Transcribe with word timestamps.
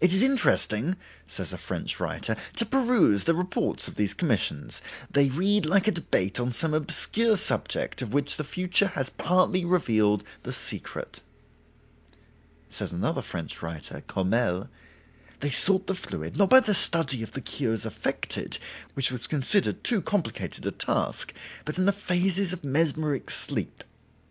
"It 0.00 0.14
is 0.14 0.22
interesting," 0.22 0.96
says 1.26 1.52
a 1.52 1.58
French 1.58 2.00
writer, 2.00 2.34
"to 2.56 2.64
peruse 2.64 3.24
the 3.24 3.36
reports 3.36 3.86
of 3.86 3.96
these 3.96 4.14
commissions: 4.14 4.80
they 5.10 5.28
read 5.28 5.66
like 5.66 5.86
a 5.86 5.92
debate 5.92 6.40
on 6.40 6.50
some 6.50 6.72
obscure 6.72 7.36
subject 7.36 8.00
of 8.00 8.14
which 8.14 8.38
the 8.38 8.42
future 8.42 8.86
has 8.86 9.10
partly 9.10 9.66
revealed 9.66 10.24
the 10.44 10.52
secret." 10.54 11.20
Says 12.70 12.90
another 12.90 13.20
French 13.20 13.60
writer 13.60 14.00
(Courmelles): 14.06 14.68
"They 15.40 15.50
sought 15.50 15.88
the 15.88 15.94
fluid, 15.94 16.38
not 16.38 16.48
by 16.48 16.60
the 16.60 16.74
study 16.74 17.22
of 17.22 17.32
the 17.32 17.42
cures 17.42 17.84
affected, 17.84 18.56
which 18.94 19.12
was 19.12 19.26
considered 19.26 19.84
too 19.84 20.00
complicated 20.00 20.64
a 20.64 20.70
task, 20.72 21.34
but 21.66 21.76
in 21.76 21.84
the 21.84 21.92
phases 21.92 22.54
of 22.54 22.64
mesmeric 22.64 23.28
sleep. 23.28 23.84